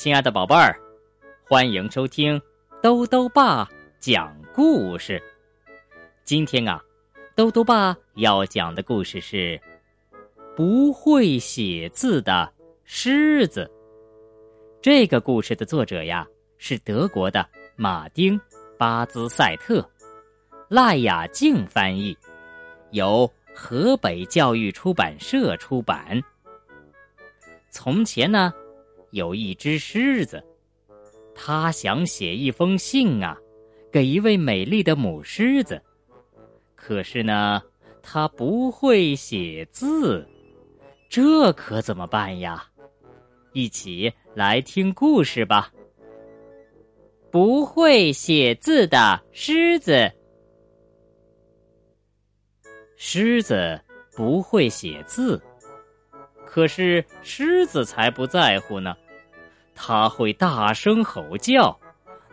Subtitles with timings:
[0.00, 0.74] 亲爱的宝贝儿，
[1.46, 2.40] 欢迎收听
[2.82, 3.68] 兜兜爸
[3.98, 5.22] 讲故事。
[6.24, 6.82] 今天啊，
[7.36, 9.60] 兜兜爸要讲的故事是
[10.56, 12.50] 不会写字的
[12.82, 13.70] 狮子。
[14.80, 17.46] 这个故事的作者呀是德国的
[17.76, 18.40] 马丁·
[18.78, 19.86] 巴兹赛特，
[20.70, 22.16] 赖雅静翻译，
[22.92, 26.18] 由河北教育出版社出版。
[27.68, 28.50] 从前呢。
[29.10, 30.42] 有一只狮子，
[31.34, 33.36] 它想写一封信啊，
[33.90, 35.80] 给一位美丽的母狮子。
[36.74, 37.62] 可是呢，
[38.02, 40.26] 它不会写字，
[41.08, 42.64] 这可怎么办呀？
[43.52, 45.72] 一起来听故事吧。
[47.30, 50.10] 不会写字的狮子，
[52.96, 53.80] 狮子
[54.16, 55.40] 不会写字。
[56.52, 58.96] 可是狮子才不在乎呢，
[59.72, 61.78] 它会大声吼叫，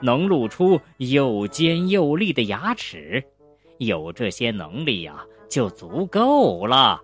[0.00, 3.20] 能露出又尖又利的牙齿，
[3.78, 7.00] 有这些能力呀就足够了。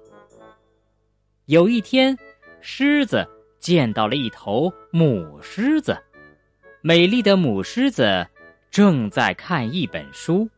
[1.47, 2.17] 有一天，
[2.61, 3.27] 狮子
[3.59, 6.01] 见到了一头母狮子，
[6.81, 8.25] 美丽的母狮子
[8.71, 10.49] 正在看一本书，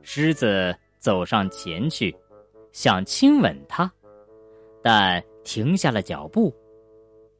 [0.00, 2.16] 狮子走上前去，
[2.72, 3.92] 想亲吻它，
[4.82, 5.22] 但。
[5.44, 6.54] 停下了脚步，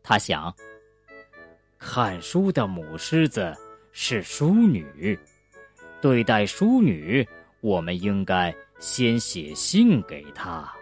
[0.03, 0.55] 他想：
[1.79, 3.55] 看书的母狮子
[3.93, 5.19] 是淑女，
[6.01, 7.27] 对待淑女，
[7.61, 10.73] 我们应该先写信给她，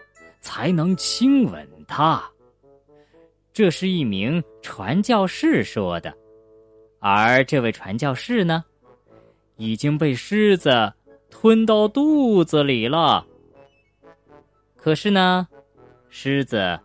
[0.41, 2.23] 才能亲吻她。
[3.53, 6.13] 这是一名传教士说的，
[6.99, 8.63] 而这位传教士呢，
[9.57, 10.93] 已经被狮子
[11.29, 13.25] 吞到肚子里了。
[14.75, 15.47] 可是呢，
[16.09, 16.79] 狮子。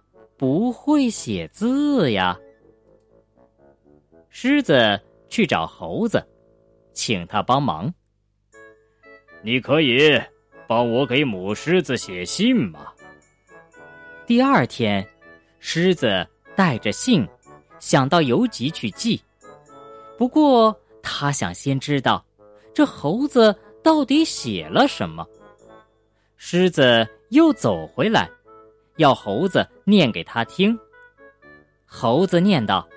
[0.45, 2.39] 不会写字呀！
[4.29, 6.23] 狮子去找猴子，
[6.93, 7.91] 请他帮忙。
[9.41, 10.21] 你可以
[10.69, 12.93] 帮我给母狮子写信吗？
[14.27, 15.03] 第二天，
[15.61, 17.27] 狮子带着信，
[17.79, 19.19] 想到邮局去寄。
[20.19, 22.23] 不过，他想先知道
[22.75, 25.27] 这猴子到底写了什么。
[26.37, 28.31] 狮子又走回来。
[28.97, 30.79] 要猴子念给他听。
[31.85, 32.89] 猴子念道：“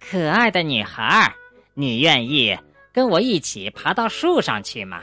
[0.00, 1.34] 可爱的女孩，
[1.74, 2.56] 你愿意
[2.92, 5.02] 跟我一起爬到树上去吗？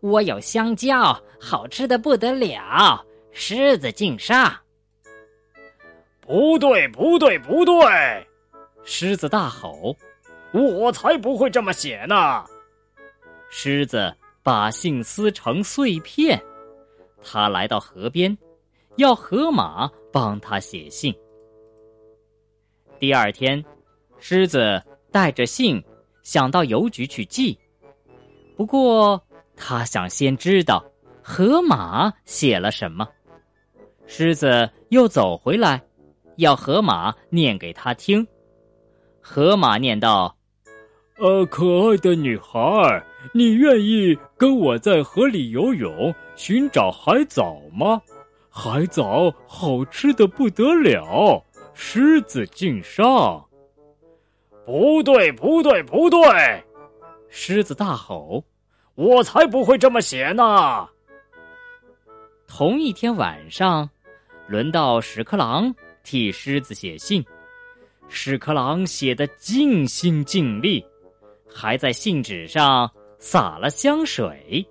[0.00, 3.04] 我有香蕉，好吃的不得了。
[3.32, 4.54] 狮子敬上。”
[6.20, 8.26] 不对，不对，不对！
[8.84, 9.96] 狮子大吼
[10.52, 12.44] ：“我才不会这么写呢！”
[13.50, 16.40] 狮子把信撕成碎片，
[17.22, 18.36] 他来到河边。
[18.96, 21.14] 要河马帮他写信。
[22.98, 23.64] 第二天，
[24.18, 24.80] 狮子
[25.10, 25.82] 带着信
[26.22, 27.58] 想到邮局去寄，
[28.56, 29.20] 不过
[29.56, 30.84] 他想先知道
[31.22, 33.08] 河马写了什么。
[34.06, 35.82] 狮子又走回来，
[36.36, 38.26] 要河马念给他听。
[39.20, 40.36] 河马念道
[41.18, 42.60] ：“呃，可爱的女孩，
[43.32, 48.00] 你愿意跟我在河里游泳，寻找海藻吗？”
[48.54, 51.42] 海藻好吃的不得了，
[51.72, 53.42] 狮子敬上。
[54.66, 56.62] 不对，不对，不对！
[57.30, 58.44] 狮子大吼
[58.94, 60.86] ：“我才不会这么写呢！”
[62.46, 63.88] 同一天晚上，
[64.46, 65.74] 轮到屎壳郎
[66.04, 67.24] 替狮子写信。
[68.10, 70.84] 屎壳郎写的尽心尽力，
[71.48, 74.64] 还在信纸上撒了香水。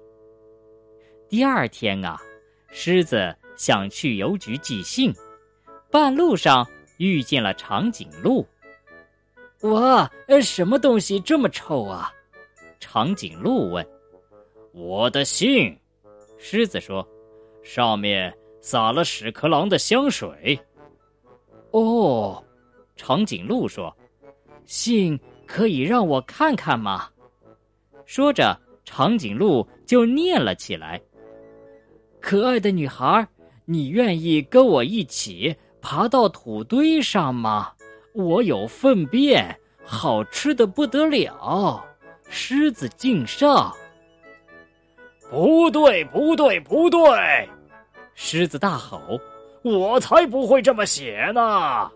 [1.27, 2.21] 第二天啊，
[2.69, 3.35] 狮子。
[3.61, 5.13] 想去邮局寄信，
[5.91, 6.67] 半路上
[6.97, 8.43] 遇见了长颈鹿。
[9.59, 10.09] 哇，
[10.41, 12.11] 什么东西这么臭啊？
[12.79, 13.87] 长颈鹿问。
[14.71, 15.77] 我的信，
[16.39, 17.07] 狮子说，
[17.61, 20.59] 上面撒了屎壳郎的香水。
[21.69, 22.43] 哦，
[22.95, 23.95] 长颈鹿说，
[24.65, 27.07] 信可以让我看看吗？
[28.07, 30.99] 说着，长颈鹿就念了起来。
[32.19, 33.27] 可爱的女孩。
[33.71, 37.71] 你愿意跟我一起爬到土堆上吗？
[38.13, 41.81] 我有粪便，好吃的不得了。
[42.27, 43.73] 狮子敬上。
[45.29, 47.49] 不对，不对，不对！
[48.13, 48.99] 狮子大吼
[49.63, 51.89] ：“我才不会这么写呢！”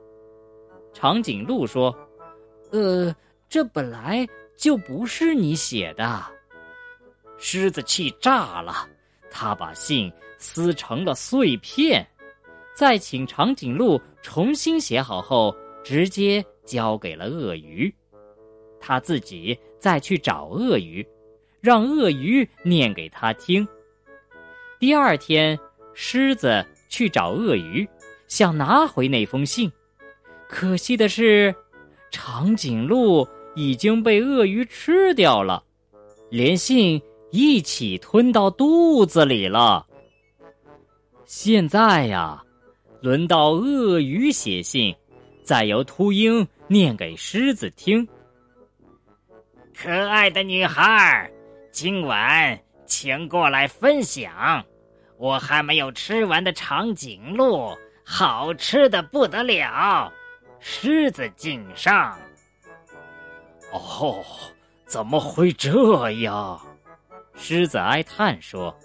[0.94, 1.94] 长颈鹿说
[2.72, 3.14] ：“呃，
[3.50, 4.26] 这本来
[4.56, 6.24] 就不是你写的。”
[7.38, 8.88] 狮子气炸了，
[9.38, 10.10] 他把信。
[10.38, 12.06] 撕成了碎片，
[12.76, 17.92] 再请长颈鹿重新写好后，直接交给了鳄鱼，
[18.80, 21.08] 他自己再去找鳄鱼，
[21.62, 23.66] 让鳄鱼念给他听。
[24.78, 25.58] 第二天，
[25.94, 27.88] 狮子去找鳄鱼，
[28.28, 29.72] 想拿回那封信，
[30.50, 31.56] 可惜的是，
[32.12, 35.64] 长颈鹿已经被鳄鱼吃掉了，
[36.30, 37.02] 连信
[37.36, 39.86] 一起吞到肚子里了。
[41.26, 42.42] 现在呀，
[43.02, 44.96] 轮到鳄鱼写信，
[45.44, 48.08] 再由秃鹰念给狮子听。
[49.76, 51.30] 可爱的女孩，
[51.74, 54.64] 今晚请过来分享，
[55.18, 57.70] 我还没有吃完的长颈鹿，
[58.06, 60.10] 好吃的不得了。
[60.62, 62.18] 狮子敬上。
[63.74, 64.24] 哦，
[64.86, 66.58] 怎么会这样？
[67.36, 68.76] 狮子哀叹说。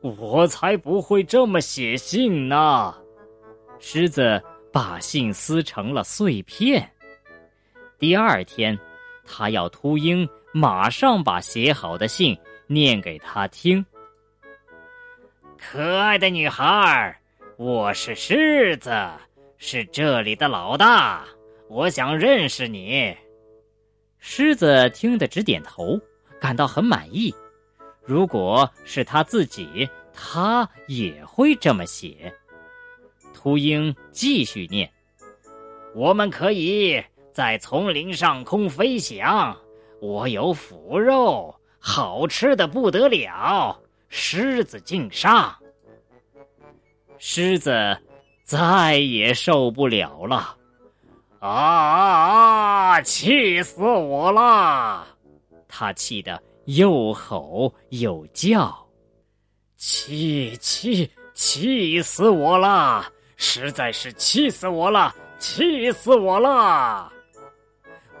[0.00, 2.94] 我才不会这么写信呢！
[3.78, 4.38] 狮子
[4.70, 6.86] 把信撕成了碎片。
[7.98, 8.78] 第二天，
[9.26, 12.36] 他要秃鹰马上把写好的信
[12.66, 13.82] 念给他听。
[15.56, 17.18] 可爱的女孩，
[17.56, 18.90] 我是狮子，
[19.56, 21.24] 是这里的老大，
[21.70, 23.16] 我想认识你。
[24.18, 25.98] 狮子听得直点头，
[26.38, 27.34] 感到很满意。
[28.04, 32.32] 如果是他自己，他也会这么写。
[33.32, 34.90] 秃鹰继续念
[35.94, 37.02] ：“我们可以
[37.32, 39.56] 在丛林上空飞翔，
[40.00, 43.78] 我有腐肉，好吃的不得了。
[44.08, 45.54] 狮子敬上。”
[47.18, 47.96] 狮子
[48.42, 50.56] 再也受不了了，
[51.38, 53.00] 啊啊啊！
[53.02, 55.06] 气死我了！
[55.66, 56.42] 他气得。
[56.66, 58.74] 又吼又叫，
[59.76, 63.04] 气气气死我了！
[63.36, 65.14] 实在是气死我了！
[65.38, 67.12] 气死我了！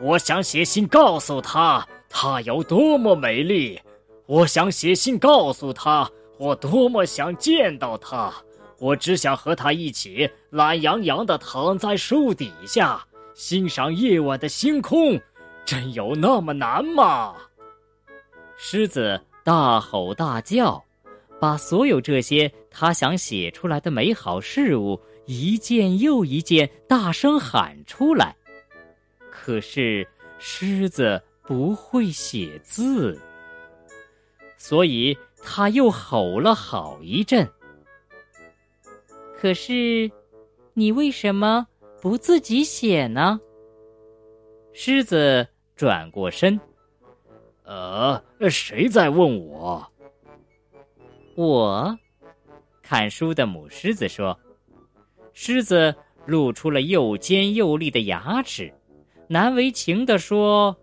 [0.00, 3.78] 我想写信告诉她，她有多么美丽；
[4.26, 8.32] 我想写信告诉她，我多么想见到她。
[8.78, 13.02] 我只想和她一起懒洋洋的躺在树底下，
[13.34, 15.18] 欣赏夜晚的星空。
[15.64, 17.34] 真有那么难吗？
[18.66, 20.82] 狮子大吼大叫，
[21.38, 28.34] 把所有这些他想写出来的美好事物一件又一件大声喊出来。
[29.30, 30.08] 可是
[30.38, 33.20] 狮子不会写字，
[34.56, 37.46] 所以他又吼了好一阵。
[39.36, 40.10] 可是，
[40.72, 41.66] 你为什么
[42.00, 43.38] 不自己写呢？
[44.72, 45.46] 狮子
[45.76, 46.58] 转过身。
[47.64, 49.86] 呃，谁在问我？
[51.34, 51.98] 我，
[52.82, 54.38] 看书的母狮子说。
[55.32, 55.92] 狮子
[56.26, 58.72] 露出了又尖又利的牙齿，
[59.26, 60.76] 难为情地说：“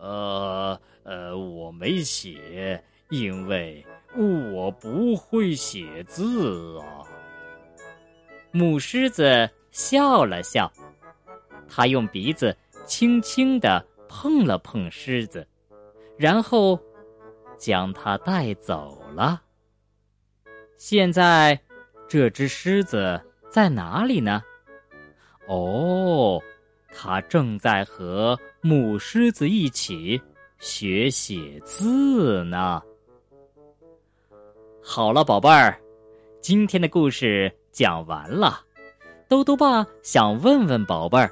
[0.00, 3.86] 呃呃，我没写，因为
[4.16, 7.06] 我不会写字啊。”
[8.50, 10.72] 母狮子笑了笑，
[11.68, 15.46] 它用鼻子轻轻地碰了碰狮子。
[16.22, 16.78] 然后，
[17.58, 19.42] 将它带走了。
[20.76, 21.60] 现在，
[22.08, 24.40] 这只狮子在哪里呢？
[25.48, 26.40] 哦，
[26.94, 30.22] 它正在和母狮子一起
[30.60, 32.80] 学写字呢。
[34.80, 35.76] 好了，宝贝儿，
[36.40, 38.60] 今天的故事讲完了。
[39.28, 41.28] 兜兜爸想问问宝贝儿，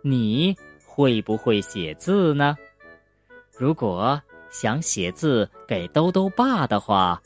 [0.00, 2.56] 你会不会写字呢？
[3.58, 7.20] 如果想写字给兜兜爸的话，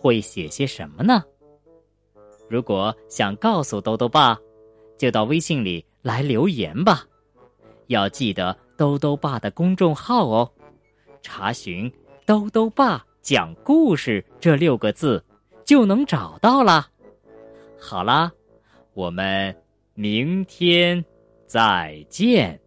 [0.00, 1.22] 会写些什么呢？
[2.48, 4.38] 如果想告诉兜兜爸，
[4.96, 7.04] 就到微信里来留言吧。
[7.88, 10.50] 要记得兜兜爸的公众号哦，
[11.20, 11.92] 查询
[12.24, 15.22] “兜兜爸讲故事”这六个字
[15.64, 16.88] 就能找到啦。
[17.78, 18.32] 好啦，
[18.94, 19.54] 我们
[19.94, 21.04] 明天
[21.46, 22.58] 再见。